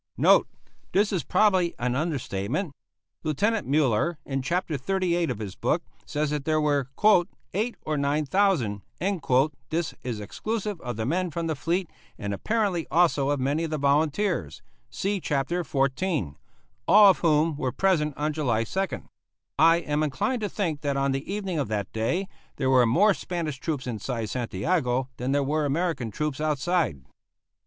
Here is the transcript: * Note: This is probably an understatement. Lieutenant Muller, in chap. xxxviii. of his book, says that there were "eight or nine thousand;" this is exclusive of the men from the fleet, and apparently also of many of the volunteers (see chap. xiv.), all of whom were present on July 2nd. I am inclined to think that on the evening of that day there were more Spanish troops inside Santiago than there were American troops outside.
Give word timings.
* 0.15 0.17
Note: 0.17 0.47
This 0.93 1.13
is 1.13 1.21
probably 1.23 1.75
an 1.77 1.95
understatement. 1.95 2.71
Lieutenant 3.21 3.67
Muller, 3.67 4.17
in 4.25 4.41
chap. 4.41 4.65
xxxviii. 4.67 5.29
of 5.29 5.37
his 5.37 5.53
book, 5.53 5.83
says 6.07 6.31
that 6.31 6.43
there 6.43 6.59
were 6.59 6.89
"eight 7.53 7.75
or 7.83 7.97
nine 7.99 8.25
thousand;" 8.25 8.81
this 9.69 9.93
is 10.01 10.19
exclusive 10.19 10.81
of 10.81 10.95
the 10.95 11.05
men 11.05 11.29
from 11.29 11.45
the 11.45 11.53
fleet, 11.55 11.87
and 12.17 12.33
apparently 12.33 12.87
also 12.89 13.29
of 13.29 13.39
many 13.39 13.63
of 13.63 13.69
the 13.69 13.77
volunteers 13.77 14.63
(see 14.89 15.19
chap. 15.19 15.49
xiv.), 15.49 16.35
all 16.87 17.09
of 17.11 17.19
whom 17.19 17.55
were 17.55 17.71
present 17.71 18.15
on 18.17 18.33
July 18.33 18.63
2nd. 18.63 19.03
I 19.59 19.75
am 19.81 20.01
inclined 20.01 20.41
to 20.41 20.49
think 20.49 20.81
that 20.81 20.97
on 20.97 21.11
the 21.11 21.31
evening 21.31 21.59
of 21.59 21.67
that 21.67 21.93
day 21.93 22.27
there 22.55 22.71
were 22.71 22.87
more 22.87 23.13
Spanish 23.13 23.59
troops 23.59 23.85
inside 23.85 24.31
Santiago 24.31 25.09
than 25.17 25.31
there 25.31 25.43
were 25.43 25.63
American 25.63 26.09
troops 26.09 26.41
outside. 26.41 27.03